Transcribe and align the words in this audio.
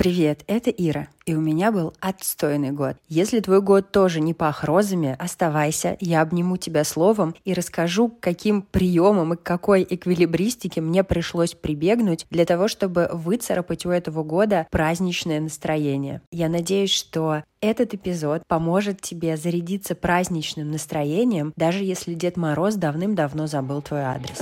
Привет, 0.00 0.44
это 0.46 0.70
Ира, 0.70 1.08
и 1.26 1.34
у 1.34 1.42
меня 1.42 1.70
был 1.70 1.92
отстойный 2.00 2.70
год. 2.70 2.96
Если 3.10 3.40
твой 3.40 3.60
год 3.60 3.92
тоже 3.92 4.22
не 4.22 4.32
пах 4.32 4.64
розами, 4.64 5.14
оставайся, 5.18 5.98
я 6.00 6.22
обниму 6.22 6.56
тебя 6.56 6.84
словом 6.84 7.34
и 7.44 7.52
расскажу, 7.52 8.10
каким 8.18 8.62
приемам 8.62 9.34
и 9.34 9.36
к 9.36 9.42
какой 9.42 9.86
эквилибристике 9.86 10.80
мне 10.80 11.04
пришлось 11.04 11.52
прибегнуть 11.52 12.26
для 12.30 12.46
того, 12.46 12.66
чтобы 12.66 13.10
выцарапать 13.12 13.84
у 13.84 13.90
этого 13.90 14.22
года 14.22 14.66
праздничное 14.70 15.38
настроение. 15.38 16.22
Я 16.32 16.48
надеюсь, 16.48 16.94
что 16.94 17.42
этот 17.60 17.92
эпизод 17.92 18.42
поможет 18.48 19.02
тебе 19.02 19.36
зарядиться 19.36 19.94
праздничным 19.94 20.70
настроением, 20.70 21.52
даже 21.56 21.84
если 21.84 22.14
Дед 22.14 22.38
Мороз 22.38 22.76
давным-давно 22.76 23.46
забыл 23.48 23.82
твой 23.82 24.00
адрес. 24.00 24.38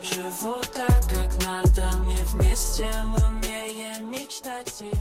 Живу 0.00 0.54
так, 0.72 1.02
как 1.08 1.44
надо, 1.44 1.98
мне 2.04 2.16
вместе 2.32 2.86
мы 3.04 3.38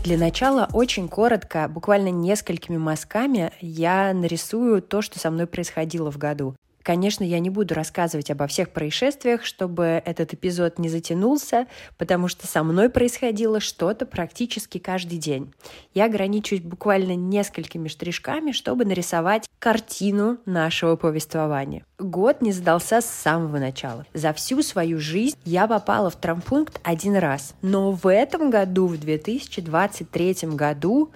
для 0.04 0.18
начала 0.18 0.70
очень 0.74 1.08
коротко, 1.08 1.68
буквально 1.68 2.10
несколькими 2.10 2.78
мазками, 2.78 3.52
я 3.62 4.14
нарисую 4.14 4.82
то, 4.82 5.02
что 5.02 5.20
со 5.20 5.32
мной 5.32 5.48
происходило 5.48 6.12
в 6.12 6.18
году. 6.18 6.56
Конечно, 6.88 7.26
я 7.26 7.40
не 7.40 7.50
буду 7.50 7.76
рассказывать 7.76 8.32
обо 8.32 8.48
всех 8.48 8.70
происшествиях, 8.70 9.44
чтобы 9.44 10.02
этот 10.06 10.34
эпизод 10.34 10.80
не 10.80 10.88
затянулся, 10.88 11.68
потому 11.98 12.30
что 12.30 12.48
со 12.48 12.64
мной 12.64 12.90
происходило 12.90 13.60
что-то 13.60 14.06
практически 14.06 14.78
каждый 14.78 15.18
день. 15.18 15.54
Я 15.94 16.06
ограничусь 16.06 16.62
буквально 16.62 17.14
несколькими 17.14 17.90
штришками, 17.90 18.54
чтобы 18.54 18.86
нарисовать 18.86 19.50
картину 19.60 20.38
нашего 20.46 20.96
повествования. 20.96 21.84
Год 22.00 22.42
не 22.42 22.54
задался 22.54 23.02
с 23.02 23.06
самого 23.06 23.58
начала. 23.60 24.06
За 24.14 24.32
всю 24.32 24.64
свою 24.64 24.98
жизнь 24.98 25.38
я 25.44 25.68
попала 25.68 26.10
в 26.10 26.16
травмпункт 26.16 26.80
один 26.84 27.18
раз. 27.18 27.54
Но 27.62 27.92
в 27.92 28.10
этом 28.10 28.50
году, 28.50 28.88
в 28.88 28.98
2023 28.98 30.36
году, 30.54 31.12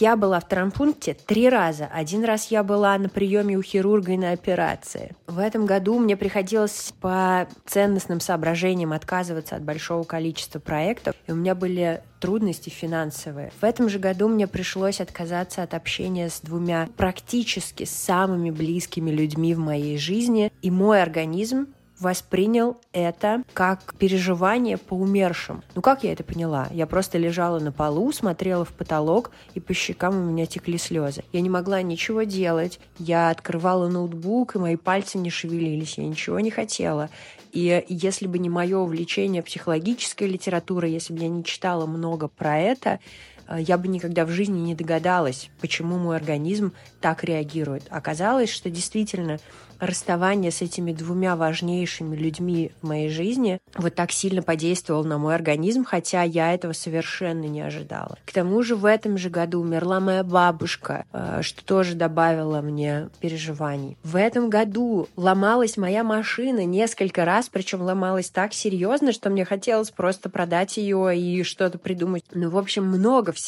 я 0.00 0.16
была 0.16 0.40
в 0.40 0.48
травмпункте 0.48 1.14
три 1.14 1.48
раза. 1.48 1.88
Один 1.92 2.24
раз 2.24 2.50
я 2.50 2.62
была 2.62 2.96
на 2.98 3.08
приеме 3.08 3.56
у 3.56 3.62
хирурга 3.62 4.12
и 4.12 4.16
на 4.16 4.32
операции. 4.32 5.14
В 5.26 5.38
этом 5.38 5.66
году 5.66 5.98
мне 5.98 6.16
приходилось 6.16 6.92
по 7.00 7.46
ценностным 7.66 8.20
соображениям 8.20 8.92
отказываться 8.92 9.56
от 9.56 9.62
большого 9.62 10.04
количества 10.04 10.58
проектов, 10.58 11.16
и 11.26 11.32
у 11.32 11.34
меня 11.34 11.54
были 11.54 12.02
трудности 12.20 12.68
финансовые. 12.70 13.52
В 13.60 13.64
этом 13.64 13.88
же 13.88 13.98
году 13.98 14.28
мне 14.28 14.46
пришлось 14.46 15.00
отказаться 15.00 15.62
от 15.62 15.74
общения 15.74 16.28
с 16.28 16.40
двумя 16.40 16.88
практически 16.96 17.84
самыми 17.84 18.50
близкими 18.50 19.10
людьми 19.10 19.54
в 19.54 19.58
моей 19.58 19.98
жизни, 19.98 20.52
и 20.62 20.70
мой 20.70 21.02
организм 21.02 21.66
воспринял 22.02 22.76
это 22.92 23.42
как 23.54 23.94
переживание 23.96 24.76
по 24.76 24.94
умершим. 24.94 25.62
Ну 25.74 25.80
как 25.80 26.02
я 26.02 26.12
это 26.12 26.24
поняла? 26.24 26.68
Я 26.72 26.86
просто 26.86 27.16
лежала 27.16 27.60
на 27.60 27.72
полу, 27.72 28.12
смотрела 28.12 28.64
в 28.64 28.72
потолок, 28.72 29.30
и 29.54 29.60
по 29.60 29.72
щекам 29.72 30.16
у 30.16 30.30
меня 30.30 30.46
текли 30.46 30.78
слезы. 30.78 31.22
Я 31.32 31.40
не 31.40 31.48
могла 31.48 31.80
ничего 31.80 32.24
делать. 32.24 32.80
Я 32.98 33.30
открывала 33.30 33.88
ноутбук, 33.88 34.56
и 34.56 34.58
мои 34.58 34.76
пальцы 34.76 35.16
не 35.16 35.30
шевелились. 35.30 35.96
Я 35.96 36.04
ничего 36.04 36.40
не 36.40 36.50
хотела. 36.50 37.08
И 37.52 37.84
если 37.88 38.26
бы 38.26 38.38
не 38.38 38.48
мое 38.48 38.78
увлечение 38.78 39.42
психологической 39.42 40.26
литературой, 40.26 40.90
если 40.90 41.12
бы 41.12 41.20
я 41.20 41.28
не 41.28 41.44
читала 41.44 41.86
много 41.86 42.26
про 42.26 42.58
это, 42.58 42.98
я 43.58 43.78
бы 43.78 43.88
никогда 43.88 44.24
в 44.24 44.30
жизни 44.30 44.58
не 44.58 44.74
догадалась, 44.74 45.50
почему 45.60 45.98
мой 45.98 46.16
организм 46.16 46.72
так 47.00 47.24
реагирует. 47.24 47.84
Оказалось, 47.90 48.50
что 48.50 48.70
действительно 48.70 49.38
расставание 49.82 50.52
с 50.52 50.62
этими 50.62 50.92
двумя 50.92 51.34
важнейшими 51.34 52.14
людьми 52.14 52.70
в 52.80 52.86
моей 52.86 53.08
жизни 53.08 53.58
вот 53.74 53.96
так 53.96 54.12
сильно 54.12 54.40
подействовал 54.40 55.02
на 55.02 55.18
мой 55.18 55.34
организм, 55.34 55.84
хотя 55.84 56.22
я 56.22 56.54
этого 56.54 56.72
совершенно 56.72 57.46
не 57.46 57.60
ожидала. 57.62 58.16
К 58.24 58.32
тому 58.32 58.62
же 58.62 58.76
в 58.76 58.84
этом 58.84 59.18
же 59.18 59.28
году 59.28 59.60
умерла 59.60 59.98
моя 59.98 60.22
бабушка, 60.22 61.04
э, 61.12 61.40
что 61.42 61.64
тоже 61.64 61.96
добавило 61.96 62.60
мне 62.60 63.08
переживаний. 63.18 63.96
В 64.04 64.14
этом 64.14 64.50
году 64.50 65.08
ломалась 65.16 65.76
моя 65.76 66.04
машина 66.04 66.64
несколько 66.64 67.24
раз, 67.24 67.48
причем 67.48 67.82
ломалась 67.82 68.30
так 68.30 68.54
серьезно, 68.54 69.10
что 69.10 69.30
мне 69.30 69.44
хотелось 69.44 69.90
просто 69.90 70.30
продать 70.30 70.76
ее 70.76 71.18
и 71.18 71.42
что-то 71.42 71.78
придумать. 71.78 72.24
Ну, 72.32 72.50
в 72.50 72.56
общем, 72.56 72.84
много 72.84 73.32
всего. 73.32 73.41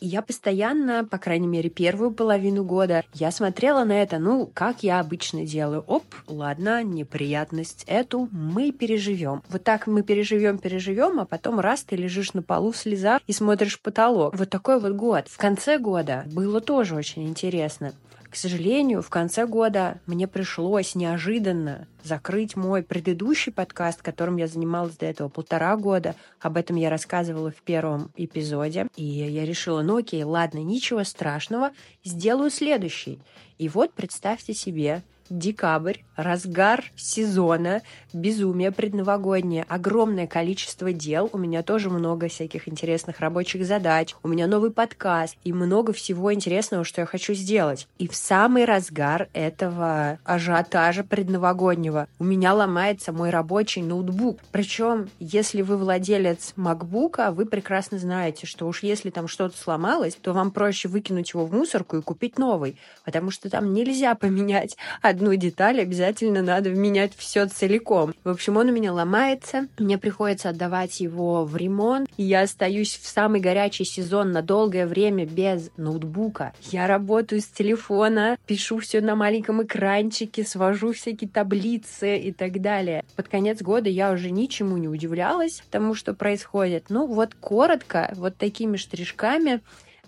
И 0.00 0.06
я 0.06 0.22
постоянно, 0.22 1.04
по 1.04 1.18
крайней 1.18 1.46
мере, 1.46 1.68
первую 1.68 2.12
половину 2.12 2.64
года, 2.64 3.04
я 3.12 3.30
смотрела 3.30 3.84
на 3.84 3.92
это, 3.92 4.18
ну, 4.18 4.50
как 4.52 4.82
я 4.82 4.98
обычно 4.98 5.44
делаю. 5.44 5.84
Оп, 5.86 6.04
ладно, 6.26 6.82
неприятность 6.82 7.84
эту 7.86 8.28
мы 8.32 8.72
переживем. 8.72 9.42
Вот 9.50 9.62
так 9.62 9.86
мы 9.86 10.02
переживем, 10.02 10.56
переживем, 10.58 11.20
а 11.20 11.26
потом 11.26 11.60
раз 11.60 11.82
ты 11.82 11.96
лежишь 11.96 12.32
на 12.32 12.42
полу 12.42 12.72
в 12.72 12.78
слезах 12.78 13.20
и 13.26 13.32
смотришь 13.32 13.80
потолок. 13.80 14.34
Вот 14.34 14.48
такой 14.48 14.80
вот 14.80 14.92
год. 14.92 15.28
В 15.28 15.36
конце 15.36 15.78
года 15.78 16.24
было 16.32 16.62
тоже 16.62 16.94
очень 16.94 17.28
интересно. 17.28 17.92
К 18.30 18.36
сожалению, 18.36 19.02
в 19.02 19.10
конце 19.10 19.44
года 19.44 20.00
мне 20.06 20.28
пришлось 20.28 20.94
неожиданно 20.94 21.88
закрыть 22.04 22.54
мой 22.54 22.84
предыдущий 22.84 23.50
подкаст, 23.50 24.02
которым 24.02 24.36
я 24.36 24.46
занималась 24.46 24.96
до 24.96 25.06
этого 25.06 25.28
полтора 25.28 25.76
года. 25.76 26.14
Об 26.38 26.56
этом 26.56 26.76
я 26.76 26.90
рассказывала 26.90 27.50
в 27.50 27.60
первом 27.62 28.12
эпизоде. 28.16 28.86
И 28.94 29.04
я 29.04 29.44
решила, 29.44 29.82
ну 29.82 29.96
окей, 29.96 30.22
ладно, 30.22 30.58
ничего 30.58 31.02
страшного, 31.02 31.72
сделаю 32.04 32.50
следующий. 32.50 33.18
И 33.58 33.68
вот 33.68 33.92
представьте 33.94 34.54
себе, 34.54 35.02
декабрь, 35.30 35.98
разгар 36.16 36.84
сезона, 36.96 37.82
безумие 38.12 38.72
предновогоднее, 38.72 39.64
огромное 39.68 40.26
количество 40.26 40.92
дел, 40.92 41.30
у 41.32 41.38
меня 41.38 41.62
тоже 41.62 41.88
много 41.90 42.28
всяких 42.28 42.68
интересных 42.68 43.20
рабочих 43.20 43.64
задач, 43.64 44.14
у 44.22 44.28
меня 44.28 44.46
новый 44.46 44.70
подкаст 44.70 45.36
и 45.44 45.52
много 45.52 45.92
всего 45.92 46.34
интересного, 46.34 46.84
что 46.84 47.00
я 47.00 47.06
хочу 47.06 47.34
сделать. 47.34 47.88
И 47.98 48.08
в 48.08 48.16
самый 48.16 48.64
разгар 48.64 49.28
этого 49.32 50.18
ажиотажа 50.24 51.04
предновогоднего 51.04 52.08
у 52.18 52.24
меня 52.24 52.52
ломается 52.54 53.12
мой 53.12 53.30
рабочий 53.30 53.82
ноутбук. 53.82 54.40
Причем, 54.50 55.08
если 55.18 55.62
вы 55.62 55.76
владелец 55.76 56.54
MacBook, 56.56 57.32
вы 57.32 57.46
прекрасно 57.46 57.98
знаете, 57.98 58.46
что 58.46 58.66
уж 58.66 58.82
если 58.82 59.10
там 59.10 59.28
что-то 59.28 59.56
сломалось, 59.56 60.16
то 60.20 60.32
вам 60.32 60.50
проще 60.50 60.88
выкинуть 60.88 61.32
его 61.32 61.46
в 61.46 61.52
мусорку 61.52 61.96
и 61.96 62.02
купить 62.02 62.38
новый, 62.38 62.76
потому 63.04 63.30
что 63.30 63.48
там 63.48 63.72
нельзя 63.72 64.14
поменять 64.14 64.76
одну 65.20 65.34
деталь, 65.34 65.82
обязательно 65.82 66.40
надо 66.40 66.70
менять 66.70 67.12
все 67.14 67.46
целиком. 67.46 68.14
В 68.24 68.30
общем, 68.30 68.56
он 68.56 68.70
у 68.70 68.72
меня 68.72 68.92
ломается, 68.92 69.68
мне 69.78 69.98
приходится 69.98 70.48
отдавать 70.48 71.00
его 71.00 71.44
в 71.44 71.56
ремонт, 71.56 72.08
и 72.16 72.22
я 72.22 72.42
остаюсь 72.42 72.96
в 72.96 73.06
самый 73.06 73.40
горячий 73.40 73.84
сезон 73.84 74.32
на 74.32 74.40
долгое 74.40 74.86
время 74.86 75.26
без 75.26 75.70
ноутбука. 75.76 76.54
Я 76.70 76.86
работаю 76.86 77.42
с 77.42 77.46
телефона, 77.46 78.38
пишу 78.46 78.78
все 78.78 79.02
на 79.02 79.14
маленьком 79.14 79.62
экранчике, 79.62 80.42
свожу 80.44 80.94
всякие 80.94 81.28
таблицы 81.28 82.16
и 82.16 82.32
так 82.32 82.62
далее. 82.62 83.04
Под 83.14 83.28
конец 83.28 83.60
года 83.60 83.90
я 83.90 84.12
уже 84.12 84.30
ничему 84.30 84.78
не 84.78 84.88
удивлялась 84.88 85.62
тому, 85.70 85.94
что 85.94 86.14
происходит. 86.14 86.86
Ну 86.88 87.06
вот 87.06 87.34
коротко, 87.34 88.10
вот 88.16 88.38
такими 88.38 88.78
штришками 88.78 89.60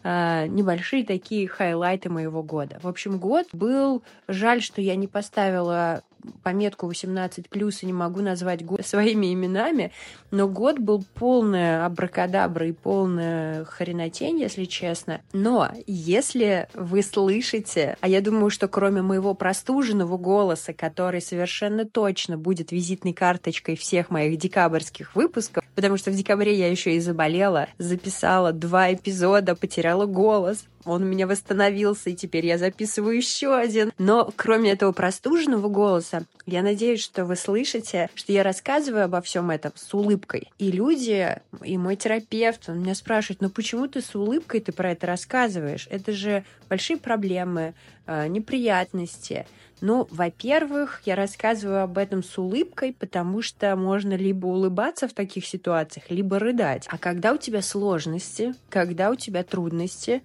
э, 0.02 0.46
небольшие 0.46 1.04
такие 1.04 1.48
хайлайты 1.48 2.08
моего 2.10 2.42
года. 2.42 2.78
В 2.82 2.88
общем, 2.88 3.18
год 3.18 3.46
был... 3.52 4.02
Жаль, 4.28 4.62
что 4.62 4.80
я 4.80 4.96
не 4.96 5.06
поставила 5.06 6.02
пометку 6.42 6.86
18 6.86 7.48
плюс 7.48 7.82
и 7.82 7.86
не 7.86 7.92
могу 7.92 8.20
назвать 8.20 8.64
год 8.64 8.86
своими 8.86 9.32
именами, 9.32 9.92
но 10.30 10.48
год 10.48 10.78
был 10.78 11.04
полная 11.14 11.84
абракадабра 11.86 12.66
и 12.66 12.72
полная 12.72 13.64
хренотень, 13.64 14.40
если 14.40 14.64
честно. 14.64 15.20
Но 15.32 15.70
если 15.86 16.68
вы 16.74 17.02
слышите, 17.02 17.96
а 18.00 18.08
я 18.08 18.20
думаю, 18.20 18.50
что 18.50 18.68
кроме 18.68 19.02
моего 19.02 19.34
простуженного 19.34 20.16
голоса, 20.16 20.72
который 20.72 21.20
совершенно 21.20 21.84
точно 21.84 22.38
будет 22.38 22.72
визитной 22.72 23.12
карточкой 23.12 23.76
всех 23.76 24.10
моих 24.10 24.38
декабрьских 24.38 25.14
выпусков, 25.14 25.64
потому 25.74 25.96
что 25.96 26.10
в 26.10 26.14
декабре 26.14 26.56
я 26.56 26.70
еще 26.70 26.94
и 26.94 27.00
заболела, 27.00 27.68
записала 27.78 28.52
два 28.52 28.92
эпизода, 28.92 29.54
потеряла 29.54 30.06
голос, 30.06 30.64
он 30.84 31.02
у 31.02 31.06
меня 31.06 31.26
восстановился, 31.26 32.10
и 32.10 32.14
теперь 32.14 32.46
я 32.46 32.58
записываю 32.58 33.16
еще 33.16 33.54
один. 33.54 33.92
Но 33.98 34.30
кроме 34.36 34.72
этого 34.72 34.92
простуженного 34.92 35.68
голоса, 35.68 36.24
я 36.46 36.62
надеюсь, 36.62 37.00
что 37.00 37.24
вы 37.24 37.36
слышите, 37.36 38.10
что 38.14 38.32
я 38.32 38.42
рассказываю 38.42 39.04
обо 39.04 39.20
всем 39.20 39.50
этом 39.50 39.72
с 39.74 39.92
улыбкой. 39.94 40.50
И 40.58 40.70
люди, 40.70 41.36
и 41.62 41.78
мой 41.78 41.96
терапевт, 41.96 42.68
он 42.68 42.80
меня 42.80 42.94
спрашивает, 42.94 43.40
ну 43.40 43.50
почему 43.50 43.86
ты 43.86 44.00
с 44.00 44.14
улыбкой 44.14 44.60
ты 44.60 44.72
про 44.72 44.92
это 44.92 45.06
рассказываешь? 45.06 45.88
Это 45.90 46.12
же 46.12 46.44
большие 46.68 46.96
проблемы, 46.96 47.74
э, 48.06 48.26
неприятности. 48.28 49.46
Ну, 49.82 50.06
во-первых, 50.12 51.02
я 51.06 51.16
рассказываю 51.16 51.82
об 51.82 51.98
этом 51.98 52.22
с 52.22 52.38
улыбкой, 52.38 52.94
потому 52.96 53.42
что 53.42 53.74
можно 53.74 54.14
либо 54.14 54.46
улыбаться 54.46 55.08
в 55.08 55.12
таких 55.12 55.44
ситуациях, 55.44 56.08
либо 56.08 56.38
рыдать. 56.38 56.86
А 56.88 56.98
когда 56.98 57.32
у 57.32 57.36
тебя 57.36 57.62
сложности, 57.62 58.54
когда 58.70 59.10
у 59.10 59.16
тебя 59.16 59.42
трудности, 59.42 60.22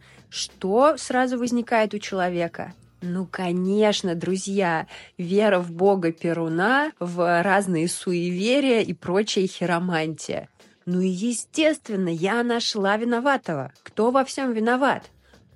что 0.47 0.95
сразу 0.97 1.37
возникает 1.37 1.93
у 1.93 1.99
человека? 1.99 2.73
Ну, 3.01 3.27
конечно, 3.29 4.15
друзья, 4.15 4.87
вера 5.17 5.59
в 5.59 5.71
бога 5.71 6.11
Перуна, 6.11 6.93
в 6.99 7.43
разные 7.43 7.87
суеверия 7.87 8.81
и 8.81 8.93
прочая 8.93 9.45
хиромантия. 9.45 10.49
Ну 10.85 11.01
и 11.01 11.07
естественно, 11.07 12.07
я 12.07 12.43
нашла 12.43 12.95
виноватого. 12.95 13.73
Кто 13.83 14.09
во 14.09 14.23
всем 14.23 14.53
виноват? 14.53 15.03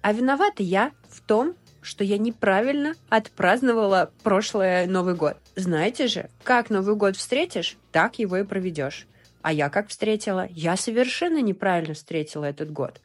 А 0.02 0.12
виновата 0.12 0.62
я 0.62 0.92
в 1.10 1.22
том, 1.22 1.56
что 1.82 2.04
я 2.04 2.18
неправильно 2.18 2.96
отпраздновала 3.10 4.12
прошлый 4.24 4.88
Новый 4.88 5.16
год. 5.16 5.38
Знаете 5.56 6.08
же, 6.08 6.30
как 6.44 6.70
Новый 6.70 6.96
год 6.96 7.16
встретишь, 7.16 7.78
так 7.92 8.20
его 8.20 8.38
и 8.38 8.44
проведешь. 8.44 9.08
А 9.42 9.52
я 9.54 9.70
как 9.70 9.88
встретила? 9.88 10.48
Я 10.52 10.76
совершенно 10.76 11.42
неправильно 11.42 11.96
встретила 11.96 12.46
этот 12.46 12.72
год. 12.72 13.00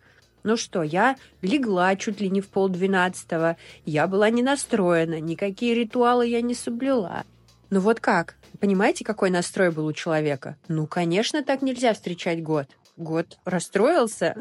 Ну 0.46 0.56
что, 0.56 0.84
я 0.84 1.16
легла 1.43 1.96
чуть 1.96 2.20
ли 2.20 2.31
не 2.31 2.40
в 2.40 2.46
полдвенадцатого, 2.46 3.56
я 3.84 4.06
была 4.06 4.31
не 4.31 4.44
настроена, 4.44 5.19
никакие 5.19 5.75
ритуалы 5.75 6.28
я 6.28 6.40
не 6.40 6.54
соблюла. 6.54 7.25
Ну 7.70 7.81
вот 7.81 7.98
как? 7.98 8.37
Понимаете, 8.60 9.04
какой 9.04 9.31
настрой 9.31 9.72
был 9.72 9.87
у 9.87 9.93
человека? 9.93 10.56
Ну, 10.69 10.87
конечно, 10.87 11.43
так 11.43 11.62
нельзя 11.62 11.93
встречать 11.94 12.44
год 12.44 12.69
год 12.96 13.38
расстроился, 13.44 14.37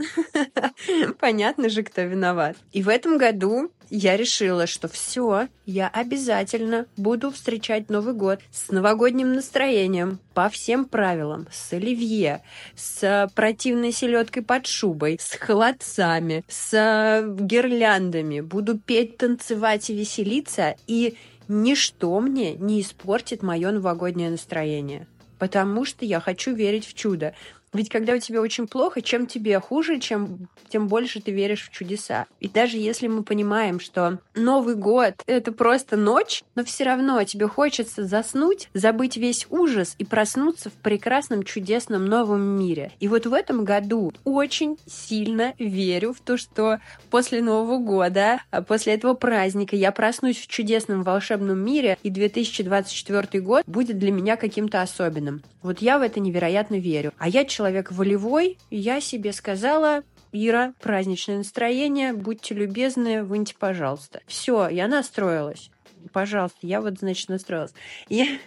понятно 1.20 1.70
же, 1.70 1.84
кто 1.84 2.02
виноват. 2.02 2.56
И 2.72 2.82
в 2.82 2.90
этом 2.90 3.18
году 3.18 3.72
я 3.90 4.18
решила, 4.18 4.68
что 4.68 4.88
все, 4.88 5.48
я 5.66 5.88
обязательно 5.88 6.88
буду 6.98 7.32
встречать 7.32 7.90
Новый 7.90 8.14
год 8.14 8.40
с 8.52 8.70
новогодним 8.70 9.34
настроением, 9.34 10.20
по 10.34 10.50
всем 10.50 10.86
правилам, 10.86 11.48
с 11.52 11.74
оливье, 11.74 12.42
с 12.76 13.30
противной 13.36 13.92
селедкой 13.92 14.44
под 14.44 14.66
шубой, 14.66 15.18
с 15.22 15.36
холодцами, 15.38 16.44
с 16.48 17.24
гирляндами. 17.40 18.42
Буду 18.42 18.78
петь, 18.78 19.18
танцевать 19.18 19.90
и 19.90 19.96
веселиться, 19.96 20.76
и 20.88 21.18
ничто 21.48 22.20
мне 22.20 22.54
не 22.54 22.82
испортит 22.82 23.44
мое 23.44 23.72
новогоднее 23.72 24.30
настроение 24.30 25.08
потому 25.38 25.86
что 25.86 26.06
я 26.06 26.20
хочу 26.20 26.54
верить 26.54 26.88
в 26.88 26.94
чудо. 26.94 27.34
Ведь 27.76 27.90
когда 27.90 28.14
у 28.14 28.20
тебя 28.20 28.42
очень 28.42 28.68
плохо, 28.68 29.02
чем 29.02 29.28
тебе 29.28 29.60
хуже, 29.60 30.00
чем, 30.00 30.48
тем 30.70 30.88
больше 30.88 31.22
ты 31.22 31.32
веришь 31.32 31.68
в 31.68 31.72
чудеса. 31.72 32.26
И 32.40 32.48
даже 32.48 32.78
если 32.78 33.08
мы 33.08 33.24
понимаем, 33.24 33.82
что 33.82 34.20
Новый 34.34 34.76
год— 34.76 35.16
это 35.28 35.52
просто 35.52 35.98
ночь, 35.98 36.44
но 36.56 36.64
все 36.64 36.86
равно 36.86 37.22
тебе 37.24 37.48
хочется 37.48 38.06
заснуть, 38.06 38.70
забыть 38.74 39.18
весь 39.18 39.46
ужас 39.50 39.96
и 39.98 40.06
проснуться 40.06 40.70
в 40.70 40.74
прекрасном, 40.74 41.44
чудесном 41.44 42.06
новом 42.06 42.42
мире. 42.42 42.92
И 43.02 43.10
вот 43.10 43.26
в 43.26 43.34
этом 43.34 43.66
году 43.66 44.14
очень 44.24 44.78
сильно 44.86 45.54
верю 45.60 46.14
в 46.14 46.22
то, 46.22 46.38
что 46.38 46.80
после 47.10 47.42
Нового 47.42 47.78
года, 47.78 48.42
а 48.52 48.62
после 48.62 48.94
этого 48.94 49.16
праздника 49.16 49.76
я 49.76 49.92
проснусь 49.92 50.38
в 50.38 50.48
чудесном 50.48 51.04
волшебном 51.04 51.60
мире, 51.60 51.98
и 52.04 52.10
2024 52.10 53.44
год 53.44 53.64
будет 53.66 53.98
для 53.98 54.12
меня 54.12 54.38
каким-то 54.38 54.82
особенным. 54.82 55.44
Вот 55.62 55.80
я 55.80 55.98
в 55.98 56.04
это 56.04 56.20
невероятно 56.20 56.76
верю. 56.76 57.12
А 57.18 57.28
я 57.28 57.44
человек 57.44 57.65
человек 57.66 57.92
волевой, 57.92 58.60
я 58.70 59.02
себе 59.02 59.34
сказала, 59.34 60.04
Ира, 60.32 60.76
праздничное 60.82 61.38
настроение, 61.38 62.14
будьте 62.14 62.54
любезны, 62.54 63.24
выньте, 63.24 63.56
пожалуйста. 63.58 64.22
Все, 64.28 64.68
я 64.70 64.88
настроилась. 64.88 65.72
Пожалуйста, 66.14 66.60
я 66.62 66.80
вот, 66.80 67.00
значит, 67.00 67.28
настроилась. 67.30 67.74
И 68.08 68.40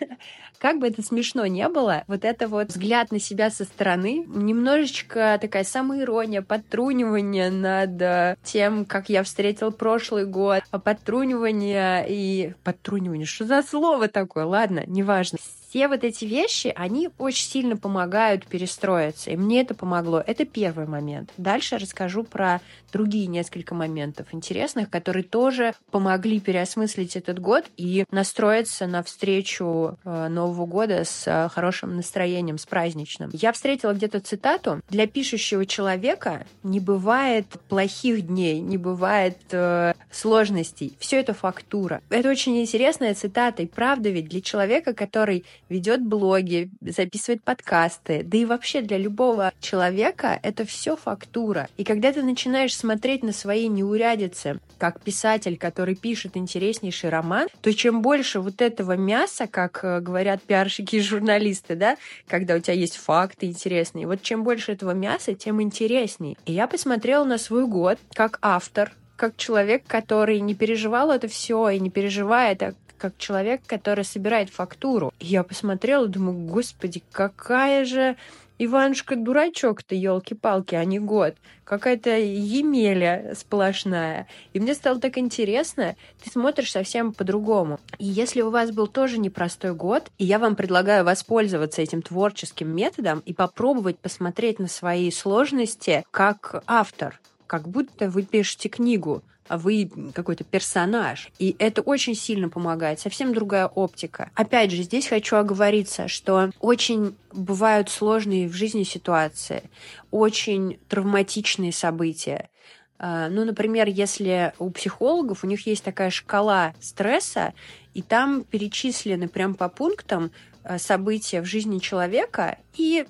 как 0.58 0.78
бы 0.78 0.88
это 0.88 1.02
смешно 1.02 1.46
не 1.46 1.68
было, 1.68 2.04
вот 2.06 2.24
это 2.24 2.48
вот 2.48 2.68
взгляд 2.68 3.10
на 3.12 3.20
себя 3.20 3.50
со 3.50 3.64
стороны, 3.64 4.24
немножечко 4.26 5.38
такая 5.40 5.64
самоирония, 5.64 6.42
подтрунивание 6.42 7.50
над 7.50 8.00
э, 8.00 8.36
тем, 8.42 8.84
как 8.84 9.08
я 9.08 9.22
встретил 9.22 9.72
прошлый 9.72 10.26
год, 10.26 10.62
подтрунивание 10.84 12.04
и... 12.08 12.54
Подтрунивание, 12.64 13.26
что 13.26 13.46
за 13.46 13.62
слово 13.62 14.08
такое? 14.08 14.44
Ладно, 14.44 14.84
неважно 14.86 15.38
все 15.68 15.88
вот 15.88 16.02
эти 16.02 16.24
вещи, 16.24 16.72
они 16.74 17.10
очень 17.18 17.46
сильно 17.46 17.76
помогают 17.76 18.46
перестроиться. 18.46 19.30
И 19.30 19.36
мне 19.36 19.60
это 19.60 19.74
помогло. 19.74 20.22
Это 20.26 20.44
первый 20.44 20.86
момент. 20.86 21.30
Дальше 21.36 21.76
расскажу 21.76 22.24
про 22.24 22.60
другие 22.92 23.26
несколько 23.26 23.74
моментов 23.74 24.28
интересных, 24.32 24.88
которые 24.88 25.24
тоже 25.24 25.74
помогли 25.90 26.40
переосмыслить 26.40 27.16
этот 27.16 27.38
год 27.38 27.64
и 27.76 28.04
настроиться 28.10 28.86
на 28.86 29.02
встречу 29.02 29.98
э, 30.04 30.28
Нового 30.28 30.47
года 30.54 31.04
с 31.04 31.24
э, 31.26 31.48
хорошим 31.48 31.96
настроением, 31.96 32.58
с 32.58 32.66
праздничным. 32.66 33.30
Я 33.32 33.52
встретила 33.52 33.92
где-то 33.92 34.20
цитату. 34.20 34.80
Для 34.88 35.06
пишущего 35.06 35.66
человека 35.66 36.46
не 36.62 36.80
бывает 36.80 37.46
плохих 37.68 38.26
дней, 38.26 38.60
не 38.60 38.78
бывает 38.78 39.38
э, 39.52 39.94
сложностей. 40.10 40.96
Все 40.98 41.20
это 41.20 41.34
фактура. 41.34 42.00
Это 42.10 42.30
очень 42.30 42.60
интересная 42.60 43.14
цитата. 43.14 43.62
И 43.62 43.66
правда 43.66 44.08
ведь 44.08 44.28
для 44.28 44.40
человека, 44.40 44.94
который 44.94 45.44
ведет 45.68 46.02
блоги, 46.02 46.70
записывает 46.80 47.42
подкасты, 47.42 48.22
да 48.24 48.38
и 48.38 48.44
вообще 48.44 48.80
для 48.80 48.98
любого 48.98 49.52
человека 49.60 50.38
это 50.42 50.64
все 50.64 50.96
фактура. 50.96 51.68
И 51.76 51.84
когда 51.84 52.12
ты 52.12 52.22
начинаешь 52.22 52.76
смотреть 52.76 53.22
на 53.22 53.32
свои 53.32 53.68
неурядицы, 53.68 54.60
как 54.78 55.00
писатель, 55.00 55.56
который 55.56 55.94
пишет 55.94 56.36
интереснейший 56.36 57.10
роман, 57.10 57.48
то 57.60 57.72
чем 57.72 58.02
больше 58.02 58.40
вот 58.40 58.62
этого 58.62 58.96
мяса, 58.96 59.46
как 59.46 59.80
э, 59.82 60.00
говорят 60.38 60.42
пиарщики 60.42 60.96
и 60.96 61.00
журналисты, 61.00 61.74
да, 61.74 61.96
когда 62.26 62.54
у 62.54 62.60
тебя 62.60 62.74
есть 62.74 62.96
факты 62.96 63.46
интересные, 63.46 64.06
вот 64.06 64.22
чем 64.22 64.44
больше 64.44 64.72
этого 64.72 64.92
мяса, 64.92 65.34
тем 65.34 65.60
интересней. 65.60 66.36
И 66.46 66.52
я 66.52 66.66
посмотрела 66.66 67.24
на 67.24 67.38
свой 67.38 67.66
год 67.66 67.98
как 68.14 68.38
автор, 68.42 68.92
как 69.16 69.36
человек, 69.36 69.82
который 69.86 70.40
не 70.40 70.54
переживал 70.54 71.10
это 71.10 71.28
все 71.28 71.70
и 71.70 71.80
не 71.80 71.90
переживает, 71.90 72.62
а 72.62 72.74
как 72.98 73.16
человек, 73.18 73.60
который 73.66 74.04
собирает 74.04 74.50
фактуру. 74.50 75.12
И 75.20 75.26
я 75.26 75.42
посмотрела 75.44 76.08
думаю, 76.08 76.36
господи, 76.48 77.02
какая 77.12 77.84
же 77.84 78.16
Иванушка 78.60 79.14
дурачок-то, 79.14 79.94
елки-палки, 79.94 80.74
а 80.74 80.84
не 80.84 80.98
год. 80.98 81.34
Какая-то 81.64 82.18
емеля 82.18 83.34
сплошная. 83.36 84.26
И 84.52 84.58
мне 84.58 84.74
стало 84.74 84.98
так 84.98 85.16
интересно, 85.16 85.94
ты 86.22 86.30
смотришь 86.30 86.72
совсем 86.72 87.12
по-другому. 87.12 87.78
И 87.98 88.04
если 88.04 88.40
у 88.42 88.50
вас 88.50 88.72
был 88.72 88.88
тоже 88.88 89.18
непростой 89.18 89.74
год, 89.74 90.10
и 90.18 90.24
я 90.24 90.38
вам 90.38 90.56
предлагаю 90.56 91.04
воспользоваться 91.04 91.82
этим 91.82 92.02
творческим 92.02 92.74
методом 92.74 93.20
и 93.20 93.32
попробовать 93.32 93.98
посмотреть 93.98 94.58
на 94.58 94.66
свои 94.66 95.10
сложности 95.10 96.04
как 96.10 96.64
автор, 96.66 97.20
как 97.48 97.66
будто 97.66 98.08
вы 98.08 98.22
пишете 98.22 98.68
книгу, 98.68 99.24
а 99.48 99.58
вы 99.58 99.90
какой-то 100.14 100.44
персонаж. 100.44 101.30
И 101.38 101.56
это 101.58 101.80
очень 101.80 102.14
сильно 102.14 102.48
помогает. 102.48 103.00
Совсем 103.00 103.34
другая 103.34 103.66
оптика. 103.66 104.30
Опять 104.34 104.70
же, 104.70 104.82
здесь 104.82 105.08
хочу 105.08 105.36
оговориться, 105.36 106.06
что 106.06 106.50
очень 106.60 107.16
бывают 107.32 107.88
сложные 107.88 108.46
в 108.48 108.52
жизни 108.52 108.84
ситуации, 108.84 109.62
очень 110.10 110.78
травматичные 110.88 111.72
события. 111.72 112.50
А, 112.98 113.28
ну, 113.30 113.44
например, 113.44 113.88
если 113.88 114.52
у 114.58 114.70
психологов 114.70 115.42
у 115.42 115.46
них 115.46 115.66
есть 115.66 115.82
такая 115.82 116.10
шкала 116.10 116.74
стресса, 116.80 117.54
и 117.94 118.02
там 118.02 118.44
перечислены 118.44 119.28
прям 119.28 119.54
по 119.54 119.68
пунктам 119.68 120.30
Э, 120.68 120.78
события 120.78 121.40
в 121.40 121.46
жизни 121.46 121.78
человека 121.78 122.58
и 122.78 123.04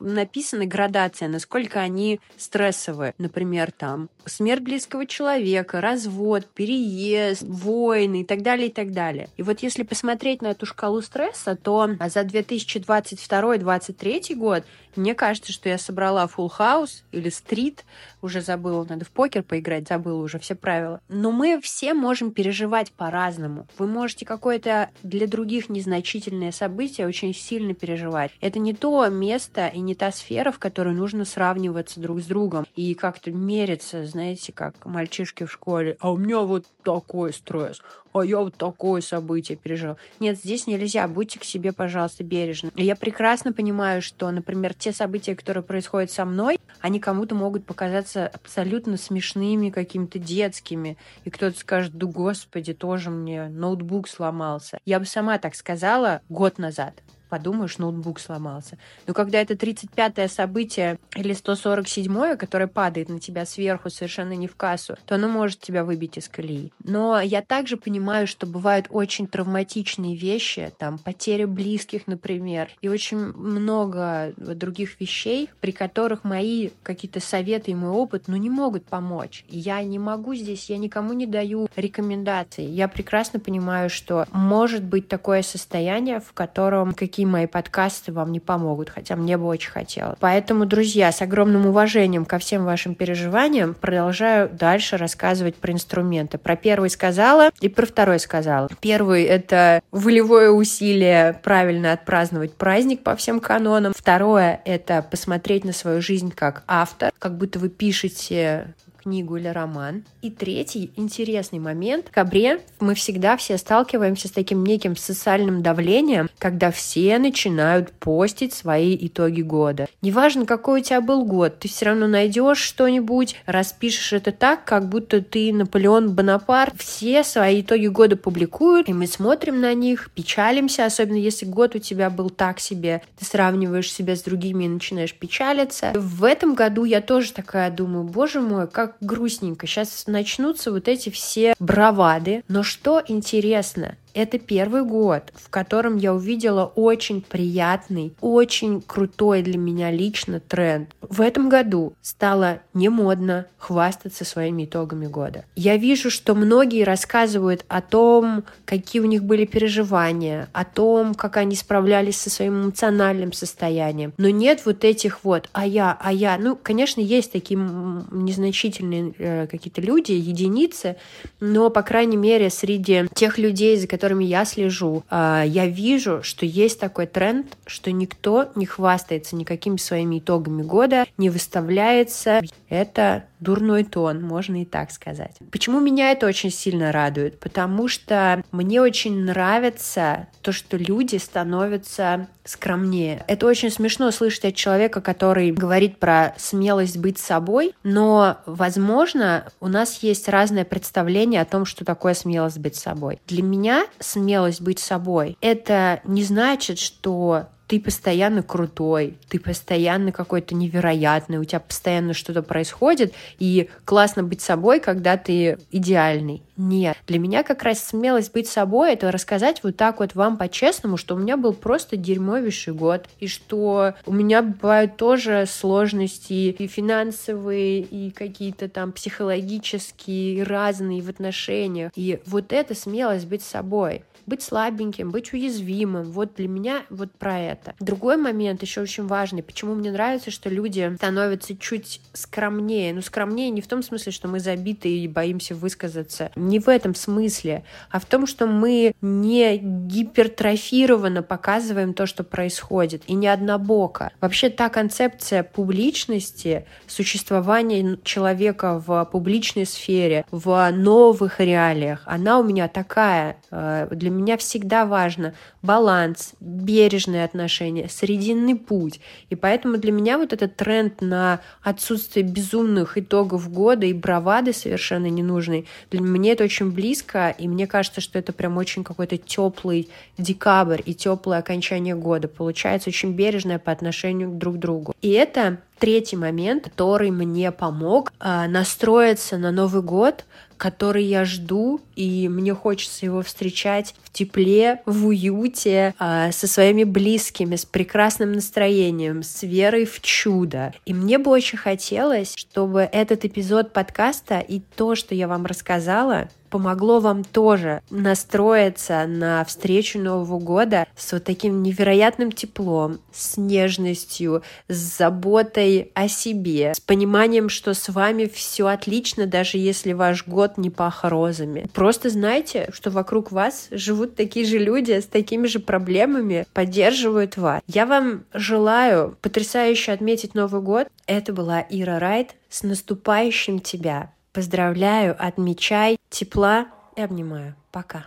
написана 0.00 0.64
градация, 0.64 1.28
насколько 1.28 1.80
они 1.80 2.20
стрессовые. 2.36 3.12
Например, 3.18 3.72
там 3.72 4.08
смерть 4.24 4.62
близкого 4.62 5.04
человека, 5.06 5.80
развод, 5.80 6.46
переезд, 6.46 7.42
войны 7.42 8.20
и 8.22 8.24
так 8.24 8.42
далее, 8.42 8.68
и 8.68 8.72
так 8.72 8.92
далее. 8.92 9.28
И 9.36 9.42
вот 9.42 9.58
если 9.60 9.82
посмотреть 9.82 10.40
на 10.40 10.46
эту 10.48 10.66
шкалу 10.66 11.02
стресса, 11.02 11.56
то 11.56 11.90
за 11.98 12.20
2022-2023 12.20 14.36
год 14.36 14.62
мне 14.96 15.14
кажется, 15.14 15.52
что 15.52 15.68
я 15.68 15.76
собрала 15.78 16.26
Full 16.26 16.50
House 16.58 17.02
или 17.12 17.30
Street, 17.30 17.84
уже 18.20 18.40
забыла, 18.40 18.84
надо 18.88 19.04
в 19.04 19.10
покер 19.10 19.44
поиграть, 19.44 19.86
забыла 19.86 20.20
уже 20.22 20.40
все 20.40 20.56
правила. 20.56 21.00
Но 21.08 21.30
мы 21.30 21.60
все 21.60 21.94
можем 21.94 22.32
переживать 22.32 22.90
по-разному. 22.92 23.68
Вы 23.78 23.86
можете 23.86 24.26
какое-то 24.26 24.90
для 25.04 25.28
других 25.28 25.68
незначительное 25.68 26.50
событие 26.50 27.06
очень 27.06 27.32
сильно 27.32 27.74
переживать. 27.74 28.32
Это 28.40 28.58
не 28.58 28.74
то 28.74 29.07
место 29.10 29.68
и 29.68 29.80
не 29.80 29.94
та 29.94 30.10
сфера, 30.12 30.50
в 30.50 30.58
которой 30.58 30.94
нужно 30.94 31.24
сравниваться 31.24 32.00
друг 32.00 32.20
с 32.20 32.26
другом 32.26 32.66
и 32.76 32.94
как-то 32.94 33.30
мериться, 33.30 34.06
знаете, 34.06 34.52
как 34.52 34.86
мальчишки 34.86 35.44
в 35.44 35.52
школе. 35.52 35.96
А 36.00 36.12
у 36.12 36.16
меня 36.16 36.40
вот 36.40 36.66
такой 36.82 37.32
стресс, 37.32 37.82
а 38.12 38.22
я 38.22 38.38
вот 38.38 38.56
такое 38.56 39.00
событие 39.00 39.56
пережил. 39.56 39.96
Нет, 40.20 40.38
здесь 40.38 40.66
нельзя. 40.66 41.06
Будьте 41.08 41.38
к 41.38 41.44
себе, 41.44 41.72
пожалуйста, 41.72 42.24
бережны. 42.24 42.70
Я 42.74 42.96
прекрасно 42.96 43.52
понимаю, 43.52 44.02
что, 44.02 44.30
например, 44.30 44.74
те 44.74 44.92
события, 44.92 45.36
которые 45.36 45.62
происходят 45.62 46.10
со 46.10 46.24
мной, 46.24 46.58
они 46.80 47.00
кому-то 47.00 47.34
могут 47.34 47.64
показаться 47.66 48.26
абсолютно 48.26 48.96
смешными, 48.96 49.70
какими-то 49.70 50.18
детскими. 50.18 50.96
И 51.24 51.30
кто-то 51.30 51.58
скажет, 51.58 51.94
да 51.94 52.06
господи, 52.06 52.72
тоже 52.72 53.10
мне 53.10 53.48
ноутбук 53.48 54.08
сломался. 54.08 54.78
Я 54.84 54.98
бы 55.00 55.06
сама 55.06 55.38
так 55.38 55.54
сказала 55.54 56.22
год 56.28 56.58
назад. 56.58 56.94
Подумаешь, 57.28 57.78
ноутбук 57.78 58.20
сломался. 58.20 58.78
Но 59.06 59.14
когда 59.14 59.40
это 59.40 59.54
35-е 59.54 60.28
событие 60.28 60.98
или 61.14 61.34
147-е, 61.34 62.36
которое 62.36 62.66
падает 62.66 63.08
на 63.08 63.20
тебя 63.20 63.46
сверху 63.46 63.90
совершенно 63.90 64.32
не 64.32 64.48
в 64.48 64.56
кассу, 64.56 64.96
то 65.06 65.14
оно 65.14 65.28
может 65.28 65.60
тебя 65.60 65.84
выбить 65.84 66.18
из 66.18 66.28
колеи. 66.28 66.72
Но 66.82 67.20
я 67.20 67.42
также 67.42 67.76
понимаю, 67.76 68.26
что 68.26 68.46
бывают 68.46 68.86
очень 68.90 69.26
травматичные 69.26 70.16
вещи, 70.16 70.72
там 70.78 70.98
потеря 70.98 71.46
близких, 71.46 72.06
например, 72.06 72.68
и 72.80 72.88
очень 72.88 73.18
много 73.18 74.32
других 74.36 75.00
вещей, 75.00 75.50
при 75.60 75.72
которых 75.72 76.24
мои 76.24 76.70
какие-то 76.82 77.20
советы 77.20 77.70
и 77.70 77.74
мой 77.74 77.90
опыт, 77.90 78.24
ну, 78.26 78.36
не 78.36 78.50
могут 78.50 78.84
помочь. 78.84 79.44
Я 79.48 79.82
не 79.82 79.98
могу 79.98 80.34
здесь, 80.34 80.70
я 80.70 80.78
никому 80.78 81.12
не 81.12 81.26
даю 81.26 81.68
рекомендаций. 81.76 82.64
Я 82.64 82.88
прекрасно 82.88 83.40
понимаю, 83.40 83.90
что 83.90 84.26
может 84.32 84.84
быть 84.84 85.08
такое 85.08 85.42
состояние, 85.42 86.20
в 86.20 86.32
котором 86.32 86.94
какие 86.94 87.17
мои 87.26 87.46
подкасты 87.46 88.12
вам 88.12 88.32
не 88.32 88.40
помогут, 88.40 88.90
хотя 88.90 89.16
мне 89.16 89.36
бы 89.36 89.46
очень 89.46 89.70
хотелось. 89.70 90.16
Поэтому, 90.20 90.66
друзья, 90.66 91.12
с 91.12 91.22
огромным 91.22 91.66
уважением 91.66 92.24
ко 92.24 92.38
всем 92.38 92.64
вашим 92.64 92.94
переживаниям 92.94 93.74
продолжаю 93.74 94.48
дальше 94.48 94.96
рассказывать 94.96 95.56
про 95.56 95.72
инструменты. 95.72 96.38
Про 96.38 96.56
первый 96.56 96.90
сказала 96.90 97.50
и 97.60 97.68
про 97.68 97.86
второй 97.86 98.18
сказала. 98.18 98.68
Первый— 98.80 99.24
это 99.24 99.82
волевое 99.90 100.50
усилие 100.50 101.40
правильно 101.42 101.92
отпраздновать 101.92 102.54
праздник 102.54 103.02
по 103.02 103.16
всем 103.16 103.40
канонам. 103.40 103.92
Второе— 103.96 104.60
это 104.64 105.02
посмотреть 105.02 105.64
на 105.64 105.72
свою 105.72 106.00
жизнь 106.00 106.32
как 106.34 106.62
автор, 106.66 107.12
как 107.18 107.36
будто 107.36 107.58
вы 107.58 107.68
пишете 107.68 108.74
книгу 109.02 109.36
или 109.36 109.48
роман. 109.48 110.04
И 110.22 110.30
третий 110.30 110.90
интересный 110.96 111.58
момент. 111.58 112.06
В 112.06 112.08
декабре 112.08 112.60
мы 112.80 112.94
всегда 112.94 113.36
все 113.36 113.58
сталкиваемся 113.58 114.28
с 114.28 114.32
таким 114.32 114.64
неким 114.64 114.96
социальным 114.96 115.62
давлением, 115.62 116.28
когда 116.38 116.70
все 116.70 117.18
начинают 117.18 117.92
постить 117.92 118.52
свои 118.52 118.96
итоги 119.00 119.42
года. 119.42 119.86
Неважно, 120.02 120.46
какой 120.46 120.80
у 120.80 120.84
тебя 120.84 121.00
был 121.00 121.24
год, 121.24 121.58
ты 121.60 121.68
все 121.68 121.86
равно 121.86 122.06
найдешь 122.06 122.58
что-нибудь, 122.58 123.36
распишешь 123.46 124.12
это 124.12 124.32
так, 124.32 124.64
как 124.64 124.88
будто 124.88 125.20
ты 125.20 125.52
Наполеон 125.52 126.14
Бонапарт. 126.14 126.74
Все 126.78 127.24
свои 127.24 127.62
итоги 127.62 127.86
года 127.86 128.16
публикуют, 128.16 128.88
и 128.88 128.92
мы 128.92 129.06
смотрим 129.06 129.60
на 129.60 129.74
них, 129.74 130.10
печалимся, 130.14 130.84
особенно 130.84 131.16
если 131.16 131.46
год 131.46 131.74
у 131.74 131.78
тебя 131.78 132.10
был 132.10 132.30
так 132.30 132.60
себе, 132.60 133.02
ты 133.18 133.24
сравниваешь 133.24 133.92
себя 133.92 134.16
с 134.16 134.22
другими 134.22 134.64
и 134.64 134.68
начинаешь 134.68 135.14
печалиться. 135.14 135.92
В 135.94 136.24
этом 136.24 136.54
году 136.54 136.84
я 136.84 137.00
тоже 137.00 137.32
такая 137.32 137.70
думаю, 137.70 138.04
боже 138.04 138.40
мой, 138.40 138.66
как 138.66 138.87
грустненько. 139.00 139.66
Сейчас 139.66 140.04
начнутся 140.06 140.72
вот 140.72 140.88
эти 140.88 141.10
все 141.10 141.54
бравады. 141.58 142.42
Но 142.48 142.62
что 142.62 143.02
интересно, 143.06 143.96
это 144.18 144.38
первый 144.38 144.82
год, 144.82 145.32
в 145.34 145.48
котором 145.48 145.96
я 145.96 146.12
увидела 146.12 146.64
очень 146.74 147.22
приятный, 147.22 148.12
очень 148.20 148.82
крутой 148.82 149.42
для 149.42 149.56
меня 149.56 149.92
лично 149.92 150.40
тренд. 150.40 150.90
В 151.00 151.20
этом 151.20 151.48
году 151.48 151.94
стало 152.02 152.60
не 152.74 152.88
модно 152.88 153.46
хвастаться 153.58 154.24
своими 154.24 154.64
итогами 154.64 155.06
года. 155.06 155.44
Я 155.54 155.76
вижу, 155.76 156.10
что 156.10 156.34
многие 156.34 156.82
рассказывают 156.82 157.64
о 157.68 157.80
том, 157.80 158.44
какие 158.64 159.00
у 159.00 159.04
них 159.04 159.22
были 159.22 159.44
переживания, 159.44 160.48
о 160.52 160.64
том, 160.64 161.14
как 161.14 161.36
они 161.36 161.54
справлялись 161.54 162.18
со 162.18 162.28
своим 162.28 162.64
эмоциональным 162.64 163.32
состоянием. 163.32 164.12
Но 164.16 164.30
нет 164.30 164.62
вот 164.64 164.84
этих 164.84 165.22
вот 165.22 165.48
«а 165.52 165.64
я, 165.64 165.96
а 166.00 166.12
я». 166.12 166.38
Ну, 166.38 166.56
конечно, 166.60 167.00
есть 167.00 167.30
такие 167.30 167.58
незначительные 167.58 169.14
э, 169.18 169.46
какие-то 169.46 169.80
люди, 169.80 170.12
единицы, 170.12 170.96
но, 171.38 171.70
по 171.70 171.82
крайней 171.82 172.16
мере, 172.16 172.50
среди 172.50 173.06
тех 173.14 173.38
людей, 173.38 173.76
за 173.76 173.86
которыми 173.86 174.07
которыми 174.08 174.24
я 174.24 174.46
слежу, 174.46 175.04
а, 175.10 175.42
я 175.44 175.66
вижу, 175.66 176.22
что 176.22 176.46
есть 176.46 176.80
такой 176.80 177.06
тренд, 177.06 177.58
что 177.66 177.92
никто 177.92 178.50
не 178.54 178.64
хвастается 178.64 179.36
никакими 179.36 179.76
своими 179.76 180.18
итогами 180.18 180.62
года, 180.62 181.04
не 181.18 181.28
выставляется. 181.28 182.40
Это 182.70 183.24
дурной 183.40 183.84
тон, 183.84 184.22
можно 184.22 184.62
и 184.62 184.64
так 184.64 184.90
сказать. 184.90 185.36
Почему 185.50 185.80
меня 185.80 186.10
это 186.10 186.26
очень 186.26 186.50
сильно 186.50 186.92
радует? 186.92 187.38
Потому 187.40 187.88
что 187.88 188.42
мне 188.52 188.80
очень 188.80 189.24
нравится 189.24 190.28
то, 190.42 190.52
что 190.52 190.76
люди 190.76 191.16
становятся 191.16 192.28
скромнее. 192.44 193.24
Это 193.28 193.46
очень 193.46 193.70
смешно 193.70 194.10
слышать 194.10 194.46
от 194.46 194.54
человека, 194.54 195.00
который 195.00 195.52
говорит 195.52 195.98
про 195.98 196.34
смелость 196.38 196.96
быть 196.96 197.18
собой, 197.18 197.74
но, 197.82 198.38
возможно, 198.46 199.44
у 199.60 199.68
нас 199.68 200.02
есть 200.02 200.28
разное 200.28 200.64
представление 200.64 201.42
о 201.42 201.46
том, 201.46 201.64
что 201.64 201.84
такое 201.84 202.14
смелость 202.14 202.58
быть 202.58 202.76
собой. 202.76 203.20
Для 203.26 203.42
меня 203.42 203.86
смелость 203.98 204.62
быть 204.62 204.78
собой— 204.78 205.36
это 205.40 206.00
не 206.04 206.24
значит, 206.24 206.78
что 206.78 207.48
ты 207.68 207.78
постоянно 207.78 208.42
крутой, 208.42 209.18
ты 209.28 209.38
постоянно 209.38 210.10
какой-то 210.10 210.54
невероятный, 210.54 211.38
у 211.38 211.44
тебя 211.44 211.60
постоянно 211.60 212.14
что-то 212.14 212.42
происходит, 212.42 213.12
и 213.38 213.68
классно 213.84 214.22
быть 214.22 214.40
собой, 214.40 214.80
когда 214.80 215.18
ты 215.18 215.58
идеальный. 215.70 216.42
Нет. 216.56 216.96
Для 217.06 217.18
меня 217.20 217.44
как 217.44 217.62
раз 217.62 217.84
смелость 217.84 218.32
быть 218.32 218.48
собой— 218.48 218.92
это 218.94 219.12
рассказать 219.12 219.62
вот 219.62 219.76
так 219.76 220.00
вот 220.00 220.14
вам 220.14 220.38
по-честному, 220.38 220.96
что 220.96 221.14
у 221.14 221.18
меня 221.18 221.36
был 221.36 221.52
просто 221.52 221.96
дерьмовейший 221.96 222.72
год, 222.72 223.06
и 223.20 223.28
что 223.28 223.94
у 224.06 224.12
меня 224.12 224.42
бывают 224.42 224.96
тоже 224.96 225.44
сложности 225.46 226.56
и 226.58 226.66
финансовые, 226.66 227.80
и 227.80 228.10
какие-то 228.10 228.68
там 228.68 228.92
психологические, 228.92 230.38
и 230.38 230.42
разные 230.42 231.02
в 231.02 231.10
отношениях. 231.10 231.92
И 231.94 232.18
вот 232.24 232.52
эта 232.52 232.74
смелость 232.74 233.26
быть 233.26 233.42
собой 233.42 234.02
быть 234.28 234.42
слабеньким, 234.42 235.10
быть 235.10 235.32
уязвимым. 235.32 236.04
Вот 236.04 236.34
для 236.36 236.48
меня 236.48 236.82
вот 236.90 237.10
про 237.12 237.38
это. 237.38 237.74
Другой 237.80 238.16
момент 238.16 238.62
еще 238.62 238.80
очень 238.80 239.06
важный, 239.06 239.42
почему 239.42 239.74
мне 239.74 239.90
нравится, 239.90 240.30
что 240.30 240.48
люди 240.48 240.92
становятся 240.96 241.56
чуть 241.56 242.00
скромнее. 242.12 242.92
Ну, 242.94 243.02
скромнее 243.02 243.50
не 243.50 243.60
в 243.60 243.66
том 243.66 243.82
смысле, 243.82 244.12
что 244.12 244.28
мы 244.28 244.40
забиты 244.40 244.88
и 244.88 245.08
боимся 245.08 245.54
высказаться. 245.54 246.30
Не 246.36 246.60
в 246.60 246.68
этом 246.68 246.94
смысле, 246.94 247.64
а 247.90 247.98
в 247.98 248.04
том, 248.04 248.26
что 248.26 248.46
мы 248.46 248.92
не 249.00 249.58
гипертрофированно 249.58 251.22
показываем 251.22 251.94
то, 251.94 252.06
что 252.06 252.24
происходит, 252.24 253.02
и 253.06 253.14
не 253.14 253.26
однобоко. 253.26 254.12
Вообще 254.20 254.50
та 254.50 254.68
концепция 254.68 255.42
публичности, 255.42 256.66
существования 256.86 257.98
человека 258.02 258.82
в 258.84 259.04
публичной 259.06 259.66
сфере, 259.66 260.24
в 260.30 260.70
новых 260.72 261.40
реалиях, 261.40 262.02
она 262.04 262.38
у 262.38 262.42
меня 262.42 262.68
такая. 262.68 263.36
Э, 263.50 263.88
для 263.90 264.10
меня 264.10 264.17
всегда 264.36 264.86
важно 264.86 265.34
баланс, 265.62 266.32
бережные 266.40 267.24
отношения, 267.24 267.88
срединный 267.88 268.54
путь. 268.54 269.00
И 269.30 269.34
поэтому 269.34 269.76
для 269.76 269.92
меня 269.92 270.18
вот 270.18 270.32
этот 270.32 270.56
тренд 270.56 271.00
на 271.00 271.40
отсутствие 271.62 272.24
безумных 272.24 272.98
итогов 272.98 273.50
года 273.50 273.86
и 273.86 273.92
бравады 273.92 274.52
совершенно 274.52 275.06
ненужной, 275.06 275.66
для 275.90 276.00
меня 276.00 276.32
это 276.32 276.44
очень 276.44 276.70
близко, 276.70 277.34
и 277.36 277.48
мне 277.48 277.66
кажется, 277.66 278.00
что 278.00 278.18
это 278.18 278.32
прям 278.32 278.56
очень 278.56 278.84
какой-то 278.84 279.16
теплый 279.16 279.88
декабрь 280.16 280.80
и 280.84 280.94
теплое 280.94 281.38
окончание 281.38 281.94
года. 281.94 282.28
Получается 282.28 282.90
очень 282.90 283.12
бережное 283.12 283.58
по 283.58 283.72
отношению 283.72 284.30
друг 284.30 284.56
к 284.56 284.58
другу. 284.58 284.94
И 285.00 285.10
это 285.10 285.58
третий 285.78 286.16
момент, 286.16 286.64
который 286.64 287.10
мне 287.10 287.52
помог 287.52 288.12
э, 288.20 288.46
настроиться 288.48 289.38
на 289.38 289.52
Новый 289.52 289.82
год 289.82 290.24
который 290.58 291.04
я 291.04 291.24
жду, 291.24 291.80
и 291.96 292.28
мне 292.28 292.54
хочется 292.54 293.06
его 293.06 293.22
встречать 293.22 293.94
в 294.02 294.12
тепле, 294.12 294.82
в 294.84 295.06
уюте, 295.06 295.94
э, 295.98 296.32
со 296.32 296.46
своими 296.46 296.84
близкими, 296.84 297.56
с 297.56 297.64
прекрасным 297.64 298.32
настроением, 298.32 299.22
с 299.22 299.42
верой 299.42 299.86
в 299.86 300.00
чудо. 300.00 300.74
И 300.84 300.92
мне 300.92 301.18
бы 301.18 301.30
очень 301.30 301.58
хотелось, 301.58 302.34
чтобы 302.36 302.80
этот 302.80 303.24
эпизод 303.24 303.72
подкаста 303.72 304.40
и 304.40 304.60
то, 304.76 304.94
что 304.94 305.14
я 305.14 305.28
вам 305.28 305.46
рассказала, 305.46 306.28
помогло 306.48 307.00
вам 307.00 307.24
тоже 307.24 307.82
настроиться 307.90 309.06
на 309.06 309.44
встречу 309.44 309.98
Нового 309.98 310.38
года 310.38 310.86
с 310.96 311.12
вот 311.12 311.24
таким 311.24 311.62
невероятным 311.62 312.32
теплом, 312.32 313.00
с 313.12 313.36
нежностью, 313.36 314.42
с 314.68 314.76
заботой 314.76 315.90
о 315.94 316.08
себе, 316.08 316.72
с 316.74 316.80
пониманием, 316.80 317.48
что 317.48 317.74
с 317.74 317.88
вами 317.88 318.26
все 318.26 318.66
отлично, 318.66 319.26
даже 319.26 319.58
если 319.58 319.92
ваш 319.92 320.26
год 320.26 320.47
не 320.56 320.70
пах 320.70 321.04
розами. 321.04 321.68
Просто 321.74 322.08
знайте, 322.08 322.70
что 322.72 322.90
вокруг 322.90 323.32
вас 323.32 323.68
живут 323.70 324.14
такие 324.14 324.46
же 324.46 324.58
люди 324.58 324.92
с 324.92 325.06
такими 325.06 325.46
же 325.46 325.58
проблемами, 325.58 326.46
поддерживают 326.54 327.36
вас. 327.36 327.60
Я 327.66 327.84
вам 327.84 328.24
желаю 328.32 329.16
потрясающе 329.20 329.92
отметить 329.92 330.34
Новый 330.34 330.62
год. 330.62 330.86
Это 331.06 331.32
была 331.32 331.64
Ира 331.68 331.98
Райт. 331.98 332.36
С 332.48 332.62
наступающим 332.62 333.58
тебя! 333.58 334.12
Поздравляю, 334.32 335.16
отмечай, 335.18 335.98
тепла 336.10 336.68
и 336.96 337.02
обнимаю. 337.02 337.54
Пока. 337.72 338.06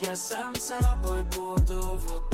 Я 0.00 0.16
сам 0.16 0.54
собой 0.54 1.22
буду 1.34 1.98
вот. 2.08 2.33